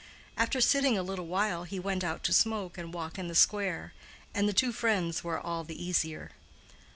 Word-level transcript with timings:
After 0.35 0.59
sitting 0.61 0.97
a 0.97 1.03
little 1.03 1.27
while, 1.27 1.63
he 1.65 1.79
went 1.79 2.03
out 2.03 2.23
to 2.23 2.33
smoke 2.33 2.75
and 2.75 2.91
walk 2.91 3.19
in 3.19 3.27
the 3.27 3.35
square, 3.35 3.93
and 4.33 4.49
the 4.49 4.51
two 4.51 4.71
friends 4.71 5.23
were 5.23 5.39
all 5.39 5.63
the 5.63 5.79
easier. 5.79 6.31